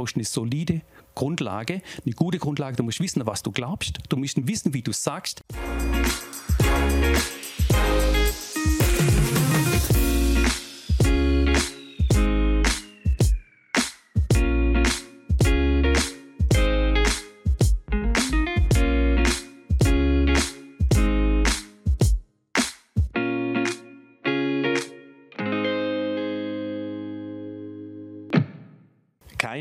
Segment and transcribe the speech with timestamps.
[0.00, 0.80] brauchst eine solide
[1.14, 2.74] Grundlage, eine gute Grundlage.
[2.74, 3.98] Du musst wissen, was du glaubst.
[4.08, 5.42] Du musst wissen, wie du sagst.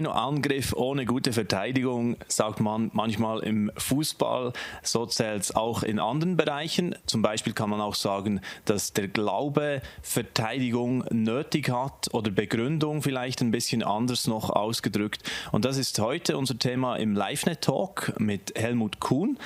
[0.10, 4.54] Angriff ohne gute Verteidigung, sagt man manchmal im Fußball.
[4.84, 6.96] So zählt es auch in anderen Bereichen.
[7.06, 13.42] Zum Beispiel kann man auch sagen, dass der Glaube Verteidigung nötig hat oder Begründung vielleicht
[13.42, 15.30] ein bisschen anders noch ausgedrückt.
[15.52, 19.38] Und das ist heute unser Thema im LiveNet Talk mit Helmut Kuhn.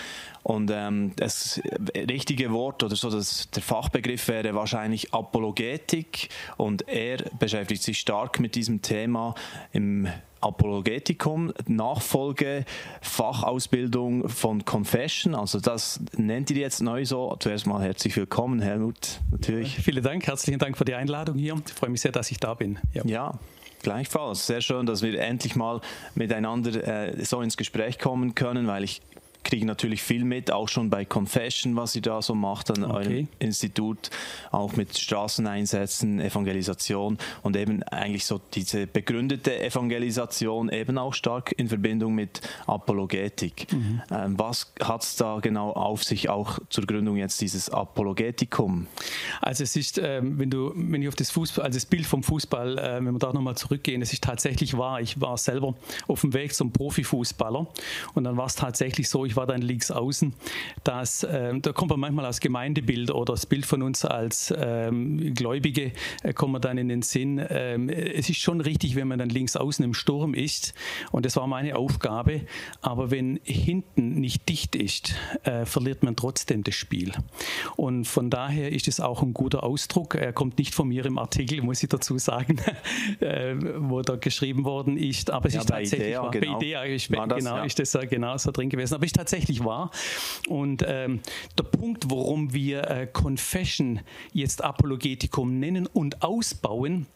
[0.44, 1.62] Und ähm, das
[1.96, 6.30] richtige Wort oder so, das, der Fachbegriff wäre wahrscheinlich Apologetik.
[6.58, 9.36] Und er beschäftigt sich stark mit diesem Thema
[9.72, 10.08] im
[10.44, 12.66] Apologetikum, Nachfolge,
[13.02, 15.36] Fachausbildung von Confession.
[15.36, 17.36] Also das nennt ihr jetzt neu so.
[17.40, 19.78] Zuerst mal herzlich willkommen, Helmut, natürlich.
[19.78, 21.56] Vielen Dank, herzlichen Dank für die Einladung hier.
[21.66, 22.80] Ich freue mich sehr, dass ich da bin.
[22.94, 23.04] ja.
[23.06, 23.40] ja.
[23.84, 24.48] Gleichfalls.
[24.48, 25.82] Sehr schön, dass wir endlich mal
[26.16, 29.02] miteinander äh, so ins Gespräch kommen können, weil ich
[29.44, 32.94] kriege natürlich viel mit, auch schon bei Confession, was ihr da so macht an okay.
[32.94, 34.10] eurem Institut,
[34.52, 41.68] auch mit Straßeneinsätzen, Evangelisation und eben eigentlich so diese begründete Evangelisation eben auch stark in
[41.68, 43.72] Verbindung mit Apologetik.
[43.72, 44.02] Mhm.
[44.12, 48.88] Ähm, was hat es da genau auf sich auch zur Gründung jetzt dieses Apologetikum?
[49.42, 52.24] Also es ist, ähm, wenn du, wenn ich auf das Fußball, also das Bild vom
[52.24, 55.02] Fußball, äh, wenn wir da nochmal zurückgehen, es ist tatsächlich wahr.
[55.02, 55.76] Ich war selber
[56.08, 57.68] auf dem Weg zum Profifußballer
[58.14, 60.32] und dann war es tatsächlich so, ich ich war dann links außen,
[60.84, 65.34] dass, äh, da kommt man manchmal als Gemeindebild oder das Bild von uns als ähm,
[65.34, 67.44] Gläubige, äh, kommt man dann in den Sinn.
[67.50, 70.76] Ähm, es ist schon richtig, wenn man dann links außen im Sturm ist
[71.12, 72.42] und das war meine Aufgabe,
[72.82, 77.12] aber wenn hinten nicht dicht ist, äh, verliert man trotzdem das Spiel.
[77.76, 80.14] Und von daher ist es auch ein guter Ausdruck.
[80.14, 82.58] Er kommt nicht von mir im Artikel, muss ich dazu sagen,
[83.20, 86.52] äh, wo da geschrieben worden ist, aber es ja, ist tatsächlich Idea, genau.
[86.52, 87.64] bei Idea ist, das, genau, ja.
[87.64, 88.94] ist das genau so drin gewesen.
[88.94, 89.90] Aber ist tatsächlich wahr.
[90.50, 91.22] Und ähm,
[91.58, 94.02] der Punkt, warum wir äh, Confession
[94.34, 97.08] jetzt Apologetikum nennen und ausbauen,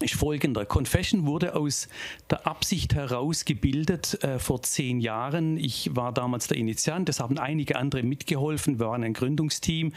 [0.00, 0.64] ist folgender.
[0.64, 1.88] Confession wurde aus
[2.30, 5.56] der Absicht heraus gebildet äh, vor zehn Jahren.
[5.56, 8.78] Ich war damals der Initiant, es haben einige andere mitgeholfen.
[8.78, 9.92] Wir waren ein Gründungsteam.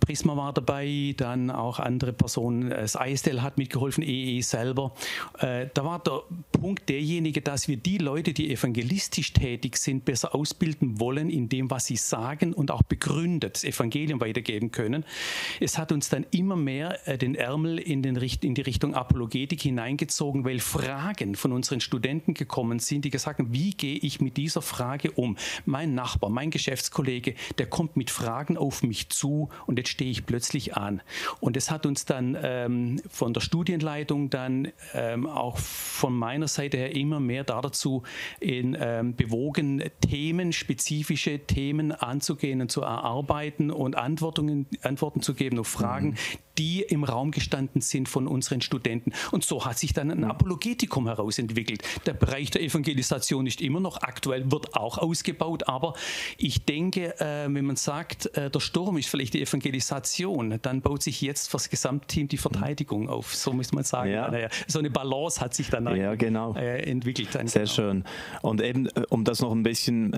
[0.00, 2.70] Prisma war dabei, dann auch andere Personen.
[2.70, 4.92] Das ISDL hat mitgeholfen, EE e selber.
[5.38, 6.22] Äh, da war der
[6.52, 11.70] Punkt derjenige, dass wir die Leute, die evangelistisch tätig sind, besser ausbilden wollen in dem,
[11.70, 15.04] was sie sagen und auch begründet das Evangelium weitergeben können.
[15.60, 19.05] Es hat uns dann immer mehr äh, den Ärmel in, den, in die Richtung ab
[19.06, 24.20] Apologetik hineingezogen, weil Fragen von unseren Studenten gekommen sind, die gesagt haben, wie gehe ich
[24.20, 25.36] mit dieser Frage um?
[25.64, 30.26] Mein Nachbar, mein Geschäftskollege, der kommt mit Fragen auf mich zu und jetzt stehe ich
[30.26, 31.02] plötzlich an.
[31.38, 36.76] Und das hat uns dann ähm, von der Studienleitung dann ähm, auch von meiner Seite
[36.76, 38.02] her immer mehr dazu
[38.40, 45.60] in, ähm, bewogen, Themen, spezifische Themen anzugehen und zu erarbeiten und Antworten, Antworten zu geben
[45.60, 46.16] auf Fragen, mhm.
[46.58, 48.95] die im Raum gestanden sind von unseren Studenten.
[48.96, 49.12] Studenten.
[49.30, 51.82] Und so hat sich dann ein Apologetikum herausentwickelt.
[52.06, 55.94] Der Bereich der Evangelisation ist immer noch aktuell, wird auch ausgebaut, aber
[56.38, 61.02] ich denke, äh, wenn man sagt, äh, der Sturm ist vielleicht die Evangelisation, dann baut
[61.02, 63.34] sich jetzt fürs Gesamtteam die Verteidigung auf.
[63.34, 64.10] So muss man sagen.
[64.10, 64.30] Ja.
[64.66, 66.54] So eine Balance hat sich dann ja, genau.
[66.54, 67.34] Äh, entwickelt.
[67.34, 67.74] Dann Sehr genau.
[67.74, 68.04] schön.
[68.42, 70.12] Und eben, um das noch ein bisschen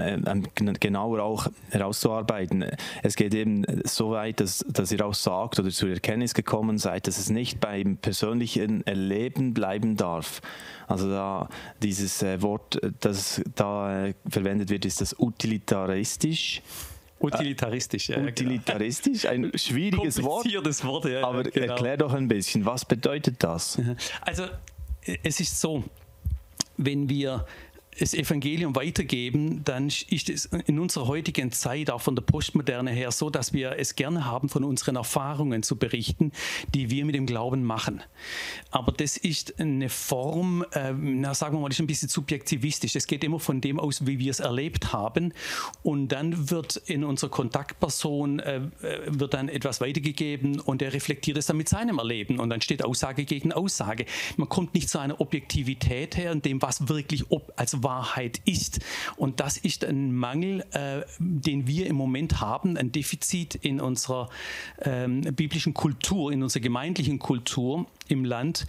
[0.81, 2.65] genauer auch herauszuarbeiten,
[3.03, 7.07] es geht eben so weit, dass, dass ihr auch sagt oder zur Erkenntnis gekommen seid,
[7.07, 10.41] dass es nicht beim persönlichen Erleben bleiben darf.
[10.87, 11.49] Also da
[11.83, 16.63] dieses äh, Wort, äh, das da äh, verwendet wird, ist das utilitaristisch.
[17.21, 18.19] Utilitaristisch, ja.
[18.19, 20.47] Utilitaristisch, ein schwieriges Wort.
[20.85, 21.73] Wort ja, aber genau.
[21.73, 23.81] erklär doch ein bisschen, was bedeutet das?
[24.21, 24.45] Also
[25.23, 25.83] es ist so,
[26.77, 27.45] wenn wir
[27.99, 33.11] das Evangelium weitergeben, dann ist es in unserer heutigen Zeit, auch von der Postmoderne her,
[33.11, 36.33] so, dass wir es gerne haben, von unseren Erfahrungen zu berichten,
[36.75, 38.03] die wir mit dem Glauben machen.
[38.71, 42.95] Aber das ist eine Form, äh, na, sagen wir mal, das ist ein bisschen subjektivistisch.
[42.97, 45.33] Es geht immer von dem aus, wie wir es erlebt haben.
[45.83, 48.61] Und dann wird in unserer Kontaktperson äh,
[49.07, 52.39] wird dann etwas weitergegeben und er reflektiert es dann mit seinem Erleben.
[52.39, 54.07] Und dann steht Aussage gegen Aussage.
[54.37, 57.25] Man kommt nicht zu einer Objektivität her, in dem, was wirklich
[57.57, 58.81] als Wahrheit ist.
[59.17, 64.29] Und das ist ein Mangel, äh, den wir im Moment haben, ein Defizit in unserer
[64.83, 68.67] ähm, biblischen Kultur, in unserer gemeindlichen Kultur, im Land.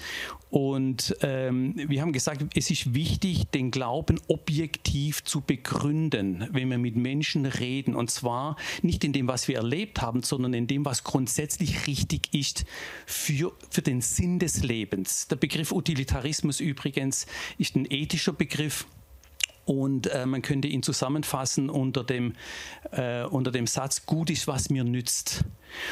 [0.49, 6.79] Und ähm, wir haben gesagt, es ist wichtig, den Glauben objektiv zu begründen, wenn wir
[6.79, 7.95] mit Menschen reden.
[7.95, 12.33] Und zwar nicht in dem, was wir erlebt haben, sondern in dem, was grundsätzlich richtig
[12.33, 12.65] ist
[13.05, 15.27] für, für den Sinn des Lebens.
[15.27, 17.27] Der Begriff Utilitarismus übrigens
[17.57, 18.87] ist ein ethischer Begriff.
[19.69, 22.33] Und äh, man könnte ihn zusammenfassen unter dem,
[22.89, 25.45] äh, unter dem Satz, gut ist, was mir nützt.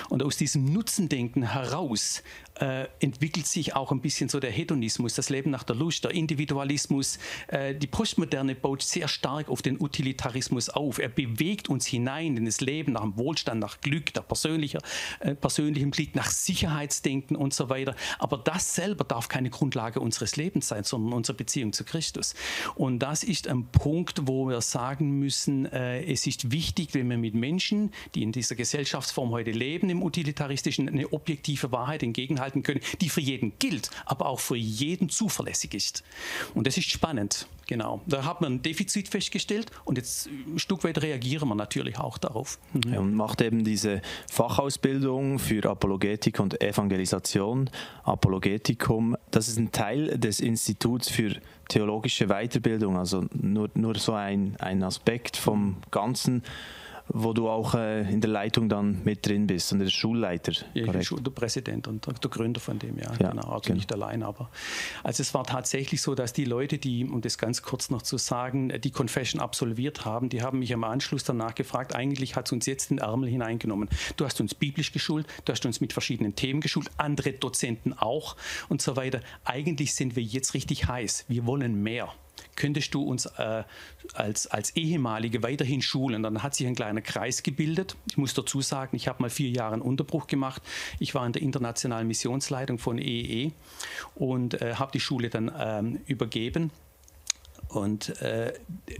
[0.09, 2.23] Und aus diesem Nutzendenken heraus
[2.59, 6.11] äh, entwickelt sich auch ein bisschen so der Hedonismus, das Leben nach der Lust, der
[6.11, 7.19] Individualismus.
[7.47, 10.97] Äh, die Postmoderne baut sehr stark auf den Utilitarismus auf.
[10.97, 14.79] Er bewegt uns hinein in das Leben nach dem Wohlstand, nach Glück, nach persönlicher,
[15.19, 17.95] äh, persönlichem Glück, nach Sicherheitsdenken und so weiter.
[18.17, 22.33] Aber das selber darf keine Grundlage unseres Lebens sein, sondern unsere Beziehung zu Christus.
[22.73, 27.17] Und das ist ein Punkt, wo wir sagen müssen, äh, es ist wichtig, wenn wir
[27.17, 32.63] mit Menschen, die in dieser Gesellschaftsform heute leben, im Utilitaristischen, eine objektive Wahrheit entgegenhalten halten
[32.63, 36.03] können, die für jeden gilt, aber auch für jeden zuverlässig ist.
[36.53, 37.47] Und das ist spannend.
[37.67, 38.01] Genau.
[38.07, 42.17] Da hat man ein Defizit festgestellt und jetzt ein Stück weit reagieren wir natürlich auch
[42.17, 42.59] darauf.
[42.73, 42.93] Mhm.
[42.93, 47.69] Ja, und macht eben diese Fachausbildung für Apologetik und Evangelisation,
[48.03, 51.35] Apologetikum, das ist ein Teil des Instituts für
[51.67, 56.43] theologische Weiterbildung, also nur, nur so ein, ein Aspekt vom Ganzen
[57.09, 60.51] wo du auch äh, in der Leitung dann mit drin bist und der Schulleiter.
[60.73, 63.49] Ja, ich bin Schul der Präsident und der, der, Gründer von dem, ja, ja genau.
[63.49, 63.75] Also genau.
[63.75, 64.49] nicht allein, aber
[65.03, 68.17] also es war tatsächlich so, dass die Leute, die, um das ganz kurz noch zu
[68.17, 72.51] sagen, die Confession absolviert haben, die haben mich im Anschluss danach gefragt, eigentlich hat es
[72.51, 73.89] uns jetzt den Ärmel hineingenommen.
[74.15, 78.35] Du hast uns biblisch geschult, du hast uns mit verschiedenen Themen geschult, andere Dozenten auch
[78.69, 79.21] und so weiter.
[79.45, 81.25] Eigentlich sind wir jetzt richtig heiß.
[81.27, 82.09] Wir wollen mehr
[82.57, 83.63] könntest du uns äh,
[84.13, 86.23] als, als ehemalige weiterhin schulen?
[86.23, 87.95] Dann hat sich ein kleiner Kreis gebildet.
[88.09, 90.61] Ich muss dazu sagen, ich habe mal vier Jahre einen Unterbruch gemacht.
[90.99, 93.51] Ich war in der internationalen Missionsleitung von EEE e
[94.15, 96.71] und äh, habe die Schule dann ähm, übergeben.
[97.69, 98.53] Und äh,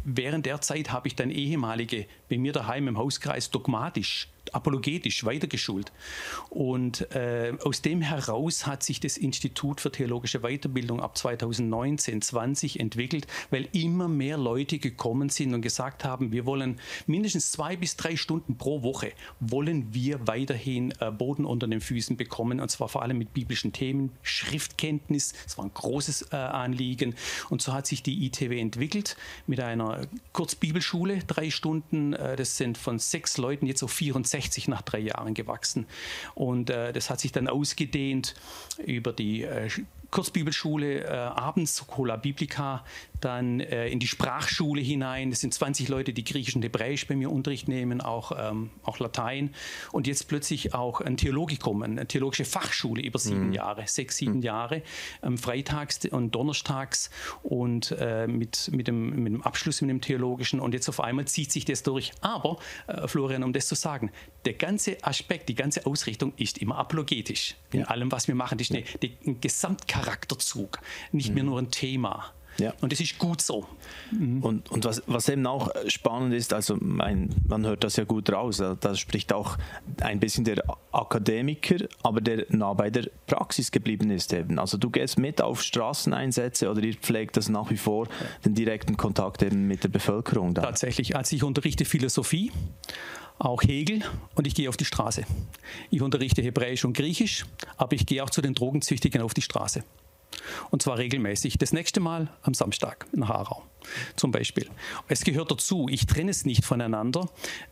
[0.03, 5.91] während der Zeit habe ich dann ehemalige bei mir daheim im Hauskreis dogmatisch apologetisch weitergeschult.
[6.49, 12.79] Und äh, aus dem heraus hat sich das Institut für theologische Weiterbildung ab 2019, 20
[12.79, 17.95] entwickelt, weil immer mehr Leute gekommen sind und gesagt haben, wir wollen mindestens zwei bis
[17.95, 22.89] drei Stunden pro Woche, wollen wir weiterhin äh, Boden unter den Füßen bekommen, und zwar
[22.89, 27.15] vor allem mit biblischen Themen, Schriftkenntnis, das war ein großes äh, Anliegen.
[27.49, 30.01] Und so hat sich die ITW entwickelt mit einer
[30.33, 34.99] Kurzbibelschule, drei Stunden, äh, das sind von sechs Leuten jetzt auf 64 60 nach drei
[34.99, 35.87] Jahren gewachsen.
[36.35, 38.35] Und äh, das hat sich dann ausgedehnt
[38.85, 39.69] über die äh,
[40.11, 42.83] Kurzbibelschule äh, abends, Cola Biblica,
[43.21, 45.31] dann äh, in die Sprachschule hinein.
[45.31, 48.99] Es sind 20 Leute, die Griechisch und Hebräisch bei mir Unterricht nehmen, auch, ähm, auch
[48.99, 49.53] Latein.
[49.91, 53.53] Und jetzt plötzlich auch ein Theologikum, eine theologische Fachschule über sieben mhm.
[53.53, 54.43] Jahre, sechs, sieben mhm.
[54.43, 54.81] Jahre,
[55.23, 57.09] ähm, freitags und donnerstags
[57.43, 60.59] und äh, mit, mit, dem, mit dem Abschluss mit dem Theologischen.
[60.59, 62.11] Und jetzt auf einmal zieht sich das durch.
[62.21, 62.57] Aber,
[62.87, 64.11] äh, Florian, um das zu sagen,
[64.45, 67.55] der ganze Aspekt, die ganze Ausrichtung ist immer apologetisch.
[67.71, 67.85] In ja.
[67.87, 69.41] allem, was wir machen, das ist eine, ein
[69.97, 70.79] Gesamtcharakterzug,
[71.11, 72.33] nicht mehr nur ein Thema.
[72.59, 72.73] Ja.
[72.81, 73.65] Und das ist gut so.
[74.11, 74.43] Mhm.
[74.43, 78.31] Und, und was, was eben auch spannend ist, also mein, man hört das ja gut
[78.31, 79.57] raus, da spricht auch
[80.01, 84.59] ein bisschen der Akademiker, aber der nah bei der Praxis geblieben ist eben.
[84.59, 88.07] Also du gehst mit auf Straßeneinsätze oder ihr pflegt das nach wie vor,
[88.43, 90.53] den direkten Kontakt eben mit der Bevölkerung.
[90.53, 90.63] Da.
[90.63, 92.51] Tatsächlich, als ich unterrichte Philosophie,
[93.39, 94.01] auch Hegel
[94.35, 95.23] und ich gehe auf die Straße.
[95.91, 97.45] Ich unterrichte Hebräisch und Griechisch,
[97.77, 99.83] aber ich gehe auch zu den Drogenzüchtigen auf die Straße.
[100.69, 101.57] Und zwar regelmäßig.
[101.57, 103.63] Das nächste Mal am Samstag in Harau
[104.15, 104.67] zum Beispiel.
[105.07, 107.29] Es gehört dazu, ich trenne es nicht voneinander.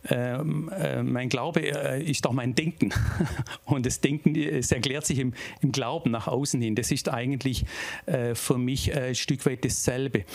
[0.10, 2.94] Ähm, äh, mein Glaube äh, ist auch mein Denken.
[3.66, 6.76] Und das Denken, es erklärt sich im, im, Glauben nach außen hin.
[6.76, 7.66] Das ist eigentlich
[8.06, 10.26] äh, für mich äh, ein Stück weit dasselbe.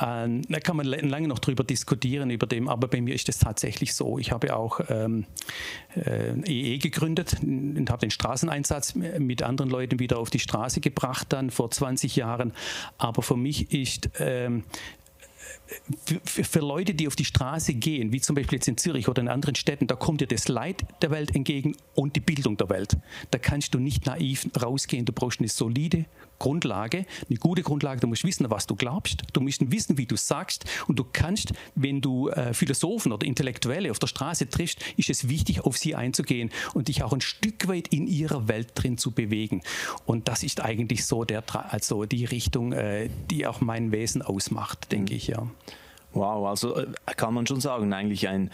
[0.00, 3.38] Ähm, da kann man lange noch drüber diskutieren, über dem, aber bei mir ist das
[3.38, 4.18] tatsächlich so.
[4.18, 5.26] Ich habe auch ähm,
[5.96, 10.80] EE äh, e gegründet und habe den Straßeneinsatz mit anderen Leuten wieder auf die Straße
[10.80, 12.52] gebracht, dann vor 20 Jahren.
[12.98, 14.64] Aber für mich ist ähm,
[16.24, 19.22] für, für, Leute, die auf die Straße gehen, wie zum Beispiel jetzt in Zürich oder
[19.22, 22.68] in anderen Städten, da kommt dir das Leid der Welt entgegen und die Bildung der
[22.68, 22.96] Welt.
[23.30, 25.04] Da kannst du nicht naiv rausgehen.
[25.04, 26.06] Du brauchst eine solide
[26.38, 28.00] Grundlage, eine gute Grundlage.
[28.00, 29.22] Du musst wissen, was du glaubst.
[29.32, 30.64] Du musst wissen, wie du sagst.
[30.86, 35.28] Und du kannst, wenn du äh, Philosophen oder Intellektuelle auf der Straße triffst, ist es
[35.28, 39.10] wichtig, auf sie einzugehen und dich auch ein Stück weit in ihrer Welt drin zu
[39.10, 39.62] bewegen.
[40.04, 44.92] Und das ist eigentlich so der, also die Richtung, äh, die auch mein Wesen ausmacht,
[44.92, 45.16] denke mhm.
[45.16, 45.46] ich, ja.
[46.12, 48.50] Wow, also äh, kann man schon sagen, eigentlich ein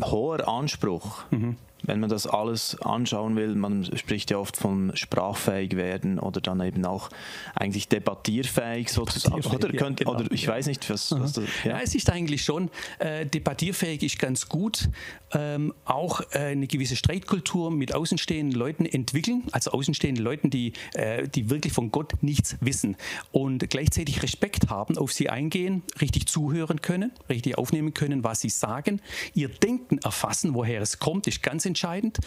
[0.00, 1.24] hoher Anspruch.
[1.30, 6.40] Mhm wenn man das alles anschauen will, man spricht ja oft von sprachfähig werden oder
[6.40, 7.10] dann eben auch
[7.54, 9.44] eigentlich debattierfähig sozusagen.
[9.46, 10.18] Oder, könnt, ja, genau.
[10.18, 11.72] oder ich weiß nicht, was, was das, ja.
[11.72, 11.80] ja.
[11.80, 14.88] es ist eigentlich schon, äh, debattierfähig ist ganz gut.
[15.32, 21.28] Ähm, auch äh, eine gewisse Streitkultur mit außenstehenden Leuten entwickeln, also außenstehenden Leuten, die, äh,
[21.28, 22.96] die wirklich von Gott nichts wissen
[23.32, 28.48] und gleichzeitig Respekt haben, auf sie eingehen, richtig zuhören können, richtig aufnehmen können, was sie
[28.48, 29.00] sagen,
[29.34, 32.18] ihr Denken erfassen, woher es kommt, ist ganz entscheidend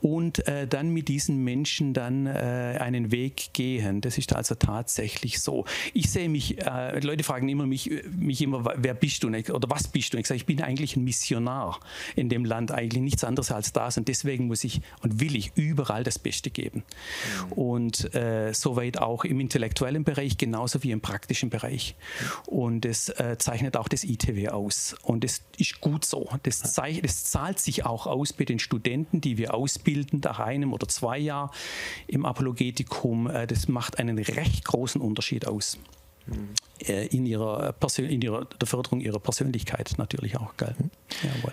[0.00, 4.00] und äh, dann mit diesen Menschen dann äh, einen Weg gehen.
[4.00, 5.64] Das ist also tatsächlich so.
[5.94, 9.88] Ich sehe mich, äh, Leute fragen immer mich, mich immer, wer bist du oder was
[9.88, 10.18] bist du?
[10.18, 11.80] ich sage, ich bin eigentlich ein Missionar
[12.16, 15.52] in dem Land, eigentlich nichts anderes als das und deswegen muss ich und will ich
[15.54, 16.82] überall das Beste geben.
[17.46, 17.52] Mhm.
[17.52, 21.94] Und äh, soweit auch im intellektuellen Bereich genauso wie im praktischen Bereich.
[22.46, 24.94] Und das äh, zeichnet auch das ITW aus.
[25.02, 26.28] Und das ist gut so.
[26.42, 30.72] Das, das zahlt sich auch aus bei den Studenten Studenten, die wir ausbilden, nach einem
[30.72, 31.50] oder zwei Jahren
[32.06, 35.78] im Apologetikum, äh, das macht einen recht großen Unterschied aus.
[36.26, 36.48] Mhm.
[37.10, 40.56] In, ihrer in ihrer, der Förderung ihrer Persönlichkeit natürlich auch.
[40.56, 40.74] Gell?
[40.78, 40.90] Mhm.
[41.22, 41.52] Jawohl.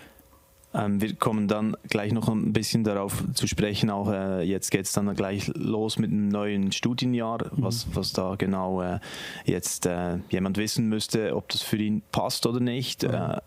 [0.74, 3.90] Ähm, wir kommen dann gleich noch ein bisschen darauf zu sprechen.
[3.90, 7.62] Auch äh, jetzt geht es dann gleich los mit einem neuen Studienjahr, mhm.
[7.62, 9.00] was, was da genau äh,
[9.44, 13.02] jetzt äh, jemand wissen müsste, ob das für ihn passt oder nicht.
[13.02, 13.38] Mhm.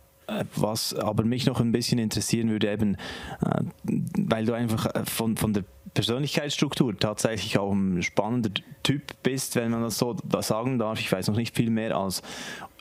[0.55, 3.63] Was aber mich noch ein bisschen interessieren würde, eben, äh,
[4.17, 8.51] weil du einfach äh, von, von der Persönlichkeitsstruktur tatsächlich auch ein spannender
[8.83, 10.99] Typ bist, wenn man das so sagen darf.
[10.99, 12.21] Ich weiß noch nicht viel mehr als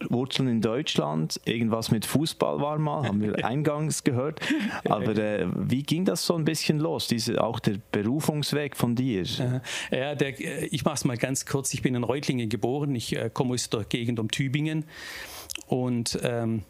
[0.09, 4.41] Wurzeln in Deutschland, irgendwas mit Fußball war mal, haben wir eingangs gehört.
[4.85, 9.25] Aber äh, wie ging das so ein bisschen los, diese, auch der Berufungsweg von dir?
[9.91, 11.75] Ja, der, ich mache es mal ganz kurz.
[11.75, 14.85] Ich bin in Reutlingen geboren, ich äh, komme aus der Gegend um Tübingen
[15.67, 16.63] und ähm,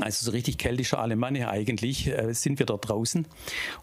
[0.00, 3.26] also so richtig keltischer Alemanne eigentlich, äh, sind wir dort draußen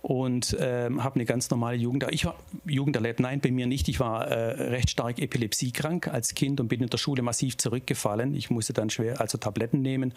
[0.02, 2.06] und äh, habe eine ganz normale Jugend.
[2.12, 3.88] Ich war Jugend erlebt, nein, bei mir nicht.
[3.88, 8.36] Ich war äh, recht stark epilepsiekrank als Kind und bin in der Schule massiv zurückgefallen.
[8.36, 10.14] Ich musste dann schwer also Tabletten nehmen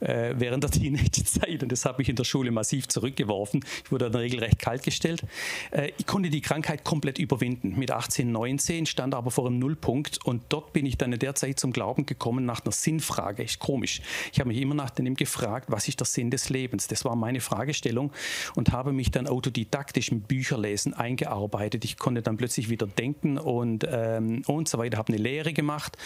[0.00, 3.64] äh, während der Teenage-Zeit und das hat mich in der Schule massiv zurückgeworfen.
[3.84, 5.22] Ich wurde dann regelrecht kalt gestellt.
[5.70, 7.78] Äh, ich konnte die Krankheit komplett überwinden.
[7.78, 11.34] Mit 18, 19 stand aber vor einem Nullpunkt und dort bin ich dann in der
[11.34, 13.44] Zeit zum Glauben gekommen nach einer Sinnfrage.
[13.44, 14.00] Ist komisch.
[14.32, 15.25] Ich habe mich immer nach dem gefragt,
[15.68, 16.86] was ist der Sinn des Lebens?
[16.88, 18.12] Das war meine Fragestellung
[18.54, 21.84] und habe mich dann autodidaktisch im Bücherlesen eingearbeitet.
[21.84, 25.96] Ich konnte dann plötzlich wieder denken und, ähm, und so weiter, habe eine Lehre gemacht,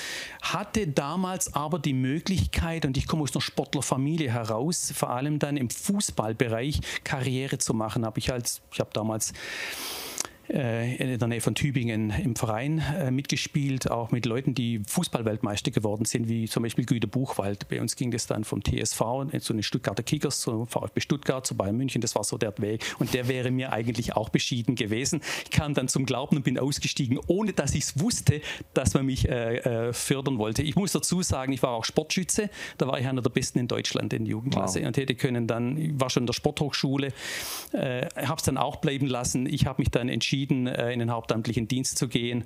[0.43, 5.57] hatte damals aber die Möglichkeit, und ich komme aus einer Sportlerfamilie heraus, vor allem dann
[5.57, 8.05] im Fußballbereich Karriere zu machen.
[8.05, 9.33] Habe ich als, ich habe damals
[10.51, 16.05] in der Nähe von Tübingen im Verein äh, mitgespielt, auch mit Leuten, die Fußballweltmeister geworden
[16.05, 17.69] sind, wie zum Beispiel Güter Buchwald.
[17.69, 19.01] Bei uns ging das dann vom TSV
[19.41, 22.01] zu den Stuttgarter Kickers, zum VfB Stuttgart, zu Bayern München.
[22.01, 22.85] Das war so der Weg.
[22.99, 25.21] Und der wäre mir eigentlich auch beschieden gewesen.
[25.45, 28.41] Ich kam dann zum Glauben und bin ausgestiegen, ohne dass ich es wusste,
[28.75, 30.63] dass man mich äh, fördern wollte.
[30.65, 32.51] Ich muss dazu sagen, ich war auch Sportschütze.
[32.77, 34.89] Da war ich einer der Besten in Deutschland in der Jugendklasse wow.
[34.89, 37.13] und hätte können dann, ich war schon in der Sporthochschule,
[37.73, 39.47] äh, habe es dann auch bleiben lassen.
[39.47, 42.45] Ich habe mich dann entschieden, entschieden, äh, in den hauptamtlichen Dienst zu gehen.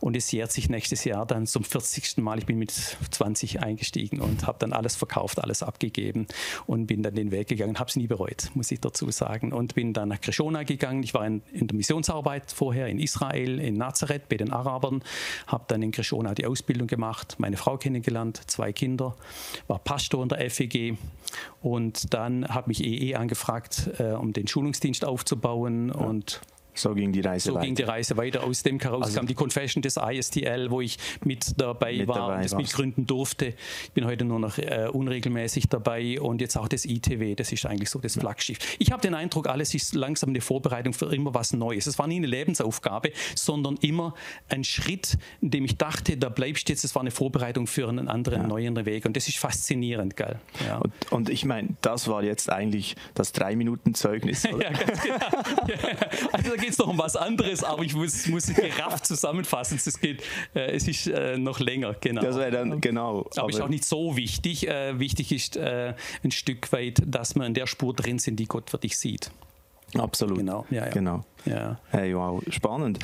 [0.00, 2.18] Und es jährt sich nächstes Jahr dann zum 40.
[2.18, 2.38] Mal.
[2.38, 6.26] Ich bin mit 20 eingestiegen und habe dann alles verkauft, alles abgegeben
[6.66, 7.78] und bin dann den Weg gegangen.
[7.78, 9.52] Habe es nie bereut, muss ich dazu sagen.
[9.52, 11.02] Und bin dann nach Krishona gegangen.
[11.02, 15.02] Ich war in, in der Missionsarbeit vorher in Israel, in Nazareth bei den Arabern.
[15.46, 19.16] Habe dann in Krishona die Ausbildung gemacht, meine Frau kennengelernt, zwei Kinder,
[19.66, 20.96] war Pastor in der FEG.
[21.60, 25.88] Und dann hat mich EE angefragt, äh, um den Schulungsdienst aufzubauen.
[25.88, 25.94] Ja.
[25.94, 26.40] Und
[26.74, 27.60] so ging die Reise so weiter.
[27.60, 28.44] So ging die Reise weiter.
[28.44, 32.16] Aus dem heraus also kam die Confession des ISTL, wo ich mit dabei mit war
[32.16, 33.54] dabei und das mitgründen durfte.
[33.84, 37.66] Ich bin heute nur noch äh, unregelmäßig dabei und jetzt auch das ITW, das ist
[37.66, 38.58] eigentlich so das Flaggschiff.
[38.78, 41.86] Ich habe den Eindruck, alles ist langsam eine Vorbereitung für immer was Neues.
[41.86, 44.14] Es war nie eine Lebensaufgabe, sondern immer
[44.48, 47.88] ein Schritt, in dem ich dachte, da bleibst du jetzt, es war eine Vorbereitung für
[47.88, 48.48] einen anderen, ja.
[48.48, 50.38] neuen Weg und das ist faszinierend, gell?
[50.66, 50.78] Ja.
[50.78, 55.16] Und, und, ich meine, das war jetzt eigentlich das Drei-Minuten-Zeugnis, ja, ganz genau.
[56.32, 59.78] also geht es noch um was anderes, aber ich muss, muss es gerafft zusammenfassen.
[59.84, 60.22] Es, geht,
[60.54, 62.22] äh, es ist äh, noch länger, genau.
[62.22, 63.20] Das wäre dann, genau.
[63.20, 64.66] Aber, aber, ist auch nicht so wichtig.
[64.66, 68.46] Äh, wichtig ist äh, ein Stück weit, dass wir in der Spur drin sind, die
[68.46, 69.30] Gott für dich sieht.
[69.98, 70.38] Absolut.
[70.38, 70.64] Genau.
[70.70, 70.90] Ja, ja.
[70.90, 71.24] genau.
[71.44, 71.78] Ja.
[71.90, 72.98] Hey, wow, spannend.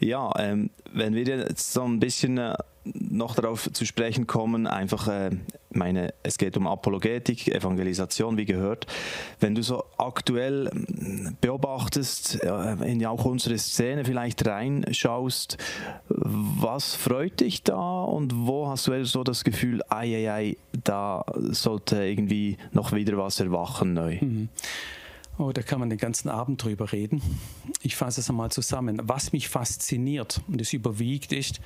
[0.00, 2.54] Ja, ähm, wenn wir jetzt so ein bisschen äh,
[2.84, 5.30] noch darauf zu sprechen kommen, einfach, äh,
[5.74, 8.86] meine, es geht um Apologetik, Evangelisation, wie gehört.
[9.40, 15.58] Wenn du so aktuell ähm, beobachtest, äh, in auch unsere Szene vielleicht reinschaust,
[16.08, 21.24] was freut dich da und wo hast du so das Gefühl, ei, ei, ei, da
[21.36, 24.18] sollte irgendwie noch wieder was erwachen neu?
[24.20, 24.48] Mhm.
[25.38, 27.22] Oh, da kann man den ganzen Abend drüber reden.
[27.80, 29.00] Ich fasse es einmal zusammen.
[29.02, 31.60] Was mich fasziniert und es überwiegt ist,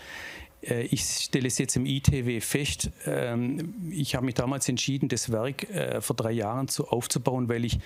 [0.82, 5.70] ich stelle es jetzt im ITW fest, ähm, ich habe mich damals entschieden, das Werk
[5.70, 7.78] äh, vor drei Jahren aufzubauen, weil ich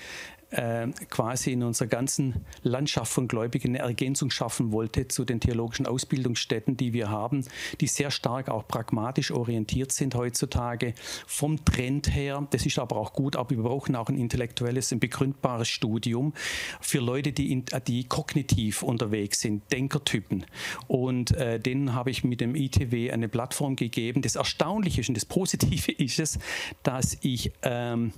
[0.50, 5.87] äh, quasi in unserer ganzen Landschaft von Gläubigen eine Ergänzung schaffen wollte zu den theologischen
[5.87, 7.45] Ausbildungsstätten, die wir haben,
[7.80, 10.95] die sehr stark auch pragmatisch orientiert sind heutzutage
[11.26, 12.47] vom Trend her.
[12.50, 16.35] Das ist aber auch gut, aber wir brauchen auch ein intellektuelles, ein begründbares Studium
[16.80, 20.47] für Leute, die, die kognitiv unterwegs sind, Denkertypen.
[20.88, 24.23] Und äh, denen habe ich mit dem ITW eine Plattform gegeben.
[24.23, 26.38] Das Erstaunliche und das Positive ist es,
[26.83, 28.12] dass ich ähm,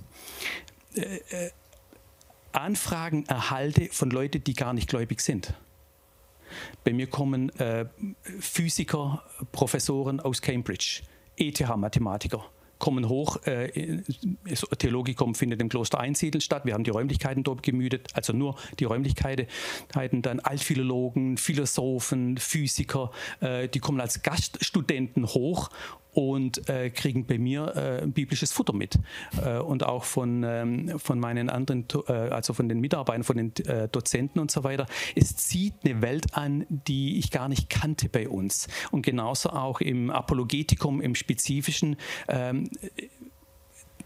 [0.95, 1.51] äh, äh
[2.53, 5.53] Anfragen erhalte von Leuten, die gar nicht gläubig sind.
[6.83, 7.85] Bei mir kommen äh,
[8.39, 11.01] Physiker, Professoren aus Cambridge,
[11.37, 12.45] ETH-Mathematiker,
[12.83, 13.41] kommen hoch.
[13.45, 14.01] Äh,
[14.77, 16.65] Theologikum findet im Kloster Einsiedeln statt.
[16.65, 19.47] Wir haben die Räumlichkeiten dort gemütet, also nur die Räumlichkeiten.
[20.21, 25.69] Dann Altphilologen, Philosophen, Physiker, äh, die kommen als Gaststudenten hoch
[26.13, 28.99] und äh, kriegen bei mir äh, biblisches Futter mit.
[29.43, 33.55] Äh, und auch von, ähm, von meinen anderen, äh, also von den Mitarbeitern, von den
[33.65, 34.85] äh, Dozenten und so weiter.
[35.15, 38.67] Es zieht eine Welt an, die ich gar nicht kannte bei uns.
[38.91, 41.97] Und genauso auch im Apologetikum, im Spezifischen.
[42.27, 42.69] Ähm,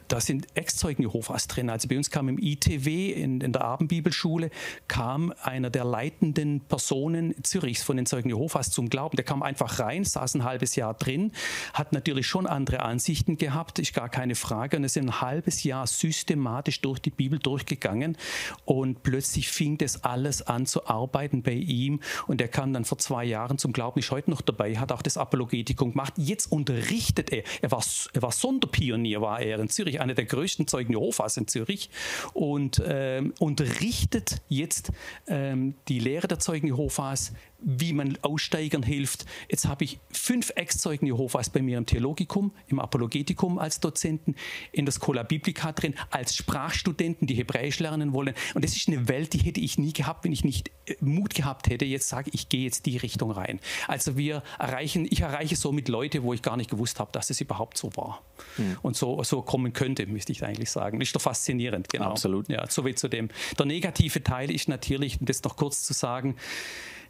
[0.07, 1.69] da sind Ex-Zeugen Jehovas drin.
[1.69, 4.49] Also bei uns kam im ITW, in, in, der Abendbibelschule,
[4.87, 9.15] kam einer der leitenden Personen Zürichs von den Zeugen Jehovas zum Glauben.
[9.15, 11.31] Der kam einfach rein, saß ein halbes Jahr drin,
[11.73, 14.77] hat natürlich schon andere Ansichten gehabt, ist gar keine Frage.
[14.77, 18.17] Und ist ein halbes Jahr systematisch durch die Bibel durchgegangen.
[18.65, 21.99] Und plötzlich fing das alles an zu arbeiten bei ihm.
[22.27, 25.01] Und er kam dann vor zwei Jahren zum Glauben, ist heute noch dabei, hat auch
[25.01, 26.13] das Apologetikum gemacht.
[26.17, 27.43] Jetzt unterrichtet er.
[27.61, 27.83] Er war,
[28.13, 31.89] er war Sonderpionier, war er in Zürich einer der größten Zeugen Jehovas in Zürich.
[32.33, 34.91] Und ähm, unterrichtet jetzt
[35.27, 39.25] ähm, die Lehre der Zeugen Jehovas wie man Aussteigern hilft.
[39.49, 44.35] Jetzt habe ich fünf Ex-Zeugen Jehovas bei mir im Theologikum, im Apologetikum als Dozenten,
[44.71, 48.35] in der Schola Biblica drin, als Sprachstudenten, die Hebräisch lernen wollen.
[48.53, 51.33] Und das ist eine Welt, die hätte ich nie gehabt, wenn ich nicht äh, Mut
[51.33, 53.59] gehabt hätte, jetzt sage ich, gehe jetzt die Richtung rein.
[53.87, 57.29] Also wir erreichen, ich erreiche so mit Leuten, wo ich gar nicht gewusst habe, dass
[57.29, 58.21] es überhaupt so war.
[58.57, 58.77] Hm.
[58.81, 60.99] Und so, so kommen könnte, müsste ich eigentlich sagen.
[60.99, 62.11] Das ist doch faszinierend, genau.
[62.11, 62.49] Absolut.
[62.49, 63.29] Ja, so wie zu dem.
[63.57, 66.35] Der negative Teil ist natürlich, um das noch kurz zu sagen,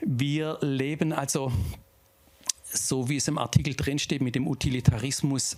[0.01, 1.51] wir leben also,
[2.63, 5.57] so wie es im Artikel drinsteht, mit dem Utilitarismus,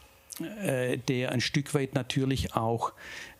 [0.62, 2.94] äh, der ein Stück weit natürlich auch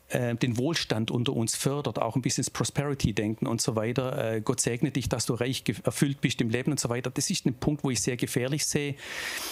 [0.10, 4.34] äh, den Wohlstand unter uns fördert, auch ein bisschen das Prosperity-Denken und so weiter.
[4.34, 7.12] Äh, Gott segne dich, dass du reich erfüllt bist im Leben und so weiter.
[7.12, 8.96] Das ist ein Punkt, wo ich sehr gefährlich sehe,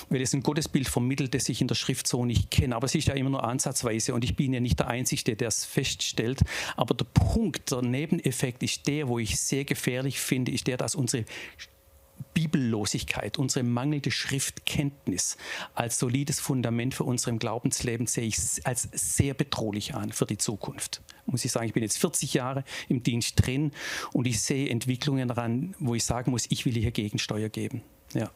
[0.10, 2.76] weil es ein Gottesbild vermittelt, das ich in der Schrift so nicht kenne.
[2.76, 5.48] Aber es ist ja immer nur ansatzweise und ich bin ja nicht der Einzige, der
[5.48, 6.42] es feststellt.
[6.76, 10.96] Aber der Punkt, der Nebeneffekt ist der, wo ich sehr gefährlich finde, ist der, dass
[10.96, 11.26] unsere
[12.38, 15.38] Bibellosigkeit, unsere mangelnde Schriftkenntnis
[15.74, 21.02] als solides Fundament für unserem Glaubensleben sehe ich als sehr bedrohlich an für die Zukunft.
[21.26, 23.72] Muss ich sagen, ich bin jetzt 40 Jahre im Dienst drin
[24.14, 27.82] und ich sehe Entwicklungen daran, wo ich sagen muss, ich will hier Gegensteuer geben.
[28.14, 28.30] Ja.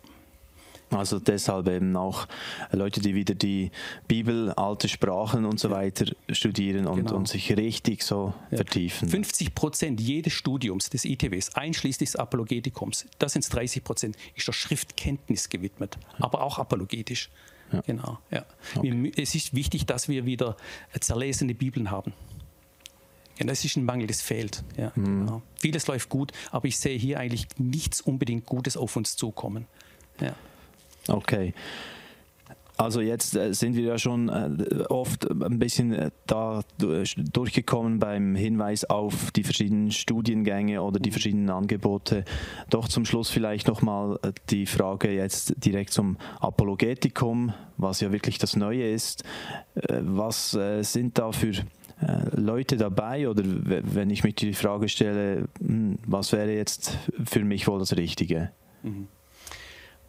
[0.91, 2.27] Also deshalb eben auch
[2.71, 3.71] Leute, die wieder die
[4.07, 7.15] Bibel, alte Sprachen und so weiter studieren und, genau.
[7.15, 8.57] und sich richtig so ja.
[8.57, 9.07] vertiefen.
[9.07, 14.53] 50 Prozent jedes Studiums des ITWs, einschließlich des Apologetikums, das sind 30 Prozent, ist der
[14.53, 17.29] Schriftkenntnis gewidmet, aber auch apologetisch.
[17.71, 17.81] Ja.
[17.81, 18.45] Genau, ja.
[18.75, 19.11] Okay.
[19.15, 20.57] Es ist wichtig, dass wir wieder
[20.99, 22.11] zerlesene Bibeln haben.
[23.39, 24.63] Ja, das ist ein Mangel, das fehlt.
[24.77, 25.25] Ja, mhm.
[25.25, 25.41] genau.
[25.55, 29.67] Vieles läuft gut, aber ich sehe hier eigentlich nichts unbedingt Gutes auf uns zukommen.
[30.19, 30.35] Ja.
[31.07, 31.53] Okay.
[32.81, 38.33] Also jetzt äh, sind wir ja schon äh, oft ein bisschen äh, da durchgekommen beim
[38.33, 42.25] Hinweis auf die verschiedenen Studiengänge oder die verschiedenen Angebote.
[42.71, 44.17] Doch zum Schluss vielleicht nochmal
[44.49, 49.23] die Frage jetzt direkt zum Apologetikum, was ja wirklich das Neue ist.
[49.75, 51.51] Was sind da für
[52.31, 57.67] Leute dabei oder wenn ich mich die Frage stelle, hm, was wäre jetzt für mich
[57.67, 58.51] wohl das Richtige?
[58.81, 59.07] Mhm.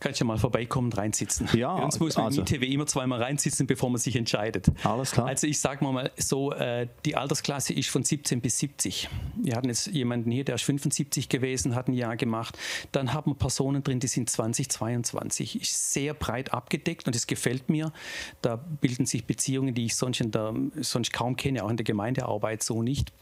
[0.03, 1.49] Kannst ja mal vorbeikommen und reinsitzen.
[1.55, 4.67] Ja, Bei uns muss man also, im ITW immer zweimal reinsitzen, bevor man sich entscheidet.
[4.83, 5.29] Alles klar.
[5.29, 9.09] Also ich sage mal so, äh, die Altersklasse ist von 17 bis 70.
[9.37, 12.59] Wir hatten jetzt jemanden hier, der ist 75 gewesen, hat ein Jahr gemacht.
[12.91, 15.62] Dann haben wir Personen drin, die sind 20, 22.
[15.62, 17.93] Ist sehr breit abgedeckt und es gefällt mir.
[18.41, 22.65] Da bilden sich Beziehungen, die ich sonst, der, sonst kaum kenne, auch in der Gemeindearbeit
[22.65, 23.12] so nicht.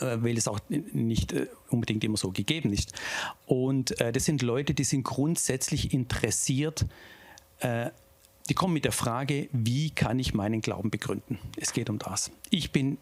[0.00, 2.92] Äh, weil es auch nicht äh, unbedingt immer so gegeben ist.
[3.46, 6.86] Und äh, das sind Leute, die sind grundsätzlich interessiert,
[8.48, 11.40] die kommen mit der Frage, wie kann ich meinen Glauben begründen?
[11.56, 12.30] Es geht um das.
[12.50, 12.98] Ich bin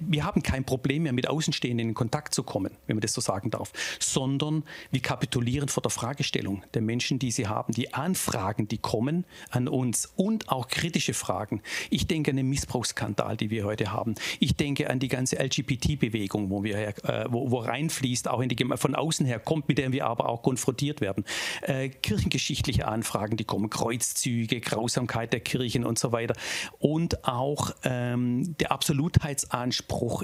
[0.00, 3.20] wir haben kein Problem mehr, mit Außenstehenden in Kontakt zu kommen, wenn man das so
[3.20, 8.68] sagen darf, sondern wir kapitulieren vor der Fragestellung der Menschen, die sie haben, die Anfragen,
[8.68, 11.62] die kommen an uns und auch kritische Fragen.
[11.90, 14.14] Ich denke an den Missbrauchsskandal, die wir heute haben.
[14.40, 16.92] Ich denke an die ganze LGBT-Bewegung, wo, äh,
[17.28, 21.00] wo, wo reinfließt, auch die, von außen her kommt, mit der wir aber auch konfrontiert
[21.00, 21.24] werden.
[21.62, 26.34] Äh, kirchengeschichtliche Anfragen, die kommen, Kreuzzüge, Grausamkeit der Kirchen und so weiter.
[26.78, 29.75] Und auch ähm, der Absolutheitsanspruch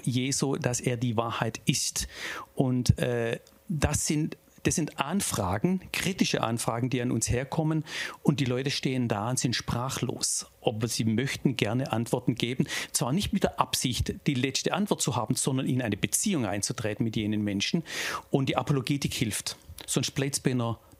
[0.04, 2.08] Jesu, dass er die Wahrheit ist.
[2.54, 3.38] Und äh,
[3.68, 7.84] das sind das sind Anfragen, kritische Anfragen, die an uns herkommen
[8.22, 10.46] und die Leute stehen da und sind sprachlos.
[10.60, 15.16] Aber sie möchten gerne Antworten geben, zwar nicht mit der Absicht, die letzte Antwort zu
[15.16, 17.82] haben, sondern in eine Beziehung einzutreten mit jenen Menschen.
[18.30, 19.56] Und die Apologetik hilft.
[19.86, 20.40] Sonst bleibt es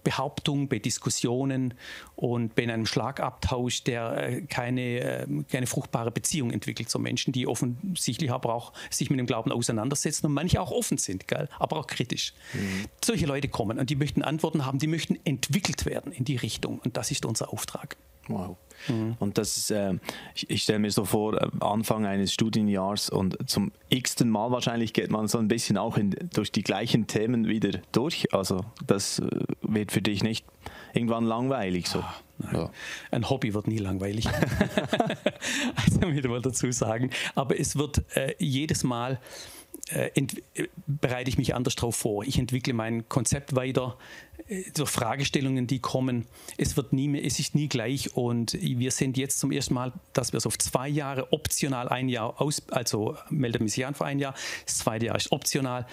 [0.02, 1.74] Behauptung, bei Diskussionen
[2.16, 7.46] und bei einem Schlagabtausch, der äh, keine, äh, keine fruchtbare Beziehung entwickelt zu Menschen, die
[7.46, 11.48] offensichtlich aber auch sich mit dem Glauben auseinandersetzen und manche auch offen sind, gell?
[11.58, 12.34] aber auch kritisch.
[12.52, 12.86] Mhm.
[13.04, 16.78] Solche Leute kommen und die möchten Antworten haben, die möchten entwickelt werden in die Richtung
[16.80, 17.96] und das ist unser Auftrag.
[18.28, 18.56] Wow.
[18.88, 19.16] Mhm.
[19.18, 19.94] Und das ist, äh,
[20.34, 24.92] ich, ich stelle mir so vor, äh, Anfang eines Studienjahrs und zum x-ten Mal wahrscheinlich
[24.92, 28.32] geht man so ein bisschen auch in, durch die gleichen Themen wieder durch.
[28.32, 29.28] Also das äh,
[29.62, 30.44] wird für dich nicht
[30.94, 32.00] irgendwann langweilig so.
[32.00, 32.14] Ah,
[32.52, 32.70] ja.
[33.10, 34.26] Ein Hobby wird nie langweilig.
[35.76, 37.10] also will mal dazu sagen.
[37.34, 39.20] Aber es wird äh, jedes Mal
[39.90, 40.10] äh,
[40.86, 42.24] bereite ich mich anders darauf vor.
[42.24, 43.98] Ich entwickle mein Konzept weiter
[44.48, 46.26] äh, durch Fragestellungen, die kommen.
[46.56, 49.92] Es wird nie mehr, es ist nie gleich und wir sind jetzt zum ersten Mal,
[50.12, 54.04] dass wir es auf zwei Jahre optional ein Jahr aus, also meldet mich an für
[54.04, 54.34] ein Jahr.
[54.64, 55.86] Das zweite Jahr ist optional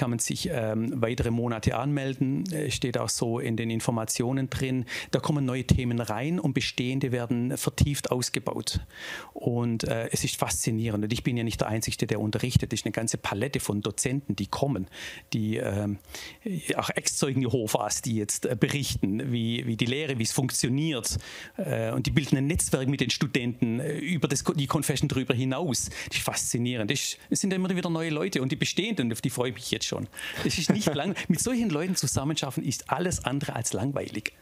[0.00, 4.86] kann man sich ähm, weitere Monate anmelden, äh, steht auch so in den Informationen drin.
[5.10, 8.80] Da kommen neue Themen rein und bestehende werden vertieft ausgebaut.
[9.34, 11.04] Und äh, es ist faszinierend.
[11.04, 12.72] Und ich bin ja nicht der Einzige, der unterrichtet.
[12.72, 14.86] Es ist eine ganze Palette von Dozenten, die kommen,
[15.34, 15.98] die ähm,
[16.76, 21.18] auch Ex-Zeugen Jehovas, die jetzt äh, berichten, wie, wie die Lehre, wie es funktioniert.
[21.58, 25.34] Äh, und die bilden ein Netzwerk mit den Studenten äh, über das, die Confession darüber
[25.34, 25.90] hinaus.
[26.08, 26.90] Das ist faszinierend.
[26.90, 29.89] Es sind immer wieder neue Leute und die bestehenden, auf die freue ich mich jetzt
[29.90, 30.06] schon.
[30.44, 31.14] Es ist nicht lang.
[31.28, 34.32] Mit solchen Leuten zusammenschaffen ist alles andere als langweilig.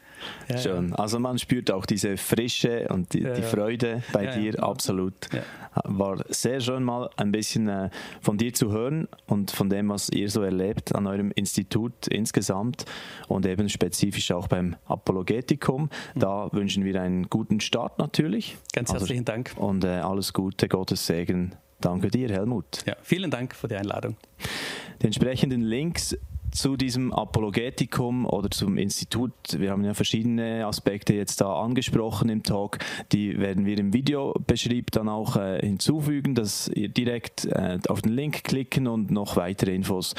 [0.49, 0.93] Ja, Schön.
[0.93, 5.13] Also man spürt auch diese Frische und die, ja, die Freude bei ja, dir absolut.
[5.83, 10.09] War sehr schön mal ein bisschen äh, von dir zu hören und von dem, was
[10.09, 12.85] ihr so erlebt an eurem Institut insgesamt
[13.27, 15.83] und eben spezifisch auch beim Apologetikum.
[15.83, 16.19] Mhm.
[16.19, 18.57] Da wünschen wir einen guten Start natürlich.
[18.73, 19.53] Ganz also herzlichen also, Dank.
[19.55, 21.55] Und äh, alles Gute, Gottes Segen.
[21.81, 22.83] Danke dir, Helmut.
[22.85, 24.17] Ja, vielen Dank für die Einladung.
[25.01, 26.15] Die entsprechenden Links
[26.51, 29.31] zu diesem Apologetikum oder zum Institut.
[29.57, 32.79] Wir haben ja verschiedene Aspekte jetzt da angesprochen im Talk.
[33.11, 38.13] Die werden wir im Videobeschrieb dann auch äh, hinzufügen, dass ihr direkt äh, auf den
[38.13, 40.15] Link klicken und noch weitere Infos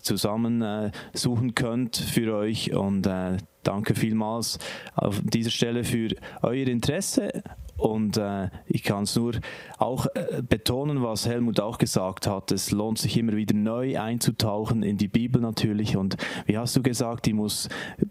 [0.00, 2.72] zusammen äh, suchen könnt für euch.
[2.72, 4.58] Und äh, danke vielmals
[4.94, 6.10] auf dieser Stelle für
[6.42, 7.42] euer Interesse
[7.80, 9.32] und äh, ich kann es nur
[9.78, 12.52] auch äh, betonen, was Helmut auch gesagt hat.
[12.52, 15.96] Es lohnt sich immer wieder neu einzutauchen in die Bibel natürlich.
[15.96, 17.70] Und wie hast du gesagt, die muss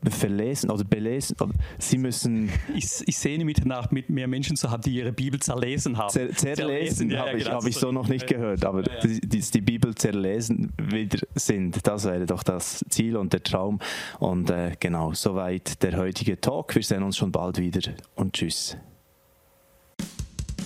[0.09, 1.35] verlesen oder belesen.
[1.39, 2.49] Oder sie müssen.
[2.75, 6.09] Ich, ich sehne mich danach, mit mehr Menschen zu haben, die ihre Bibel zerlesen haben.
[6.09, 8.63] Zer zerlesen, ja, habe ich, genau, hab ich so noch nicht gehört.
[8.63, 8.99] Aber ja, ja.
[9.01, 13.79] Die, die, die, Bibel zerlesen wieder sind, das wäre doch das Ziel und der Traum.
[14.19, 16.75] Und äh, genau, soweit der heutige Talk.
[16.75, 18.77] Wir sehen uns schon bald wieder und tschüss.